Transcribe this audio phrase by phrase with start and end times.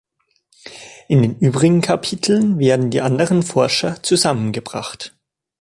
[1.09, 5.15] In den übrigen Kapiteln werden die anderen Forscher zusammengebracht.